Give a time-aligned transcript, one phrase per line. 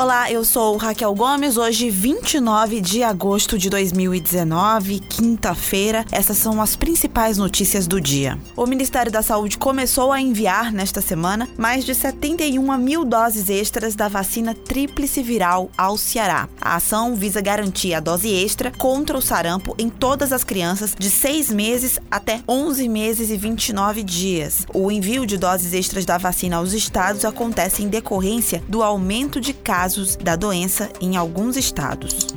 [0.00, 1.58] Olá, eu sou Raquel Gomes.
[1.58, 6.06] Hoje, 29 de agosto de 2019, quinta-feira.
[6.10, 8.38] Essas são as principais notícias do dia.
[8.56, 13.94] O Ministério da Saúde começou a enviar, nesta semana, mais de 71 mil doses extras
[13.94, 16.48] da vacina tríplice viral ao Ceará.
[16.58, 21.10] A ação visa garantir a dose extra contra o sarampo em todas as crianças de
[21.10, 24.64] 6 meses até 11 meses e 29 dias.
[24.72, 29.52] O envio de doses extras da vacina aos estados acontece em decorrência do aumento de
[29.52, 32.28] casos casos da doença em alguns estados.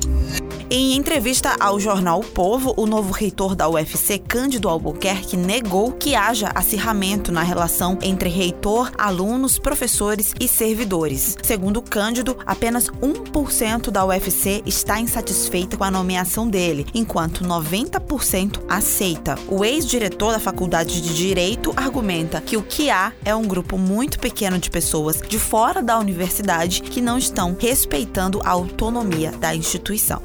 [0.76, 6.16] Em entrevista ao jornal O Povo, o novo reitor da UFC, Cândido Albuquerque, negou que
[6.16, 11.38] haja acirramento na relação entre reitor, alunos, professores e servidores.
[11.44, 19.38] Segundo Cândido, apenas 1% da UFC está insatisfeita com a nomeação dele, enquanto 90% aceita.
[19.48, 24.18] O ex-diretor da Faculdade de Direito argumenta que o que há é um grupo muito
[24.18, 30.20] pequeno de pessoas de fora da universidade que não estão respeitando a autonomia da instituição.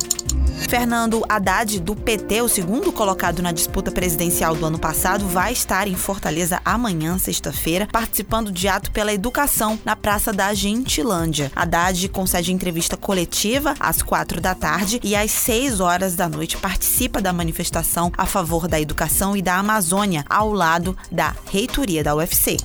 [0.67, 5.87] Fernando Haddad, do PT, o segundo colocado na disputa presidencial do ano passado, vai estar
[5.87, 11.51] em Fortaleza amanhã, sexta-feira, participando de ato pela educação na Praça da Gentilândia.
[11.55, 17.21] Haddad concede entrevista coletiva às quatro da tarde e às seis horas da noite participa
[17.21, 22.57] da manifestação a favor da educação e da Amazônia, ao lado da reitoria da UFC.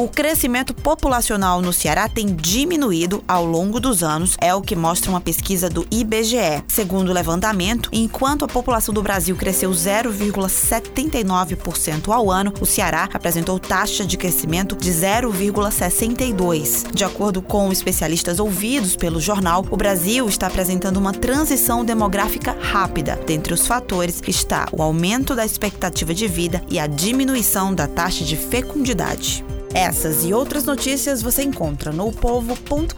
[0.00, 5.10] O crescimento populacional no Ceará tem diminuído ao longo dos anos, é o que mostra
[5.10, 6.64] uma pesquisa do IBGE.
[6.68, 13.58] Segundo o levantamento, enquanto a população do Brasil cresceu 0,79% ao ano, o Ceará apresentou
[13.58, 16.94] taxa de crescimento de 0,62%.
[16.94, 23.20] De acordo com especialistas ouvidos pelo jornal, o Brasil está apresentando uma transição demográfica rápida.
[23.26, 28.24] Dentre os fatores está o aumento da expectativa de vida e a diminuição da taxa
[28.24, 29.44] de fecundidade.
[29.74, 32.90] Essas e outras notícias você encontra no povo.com.br.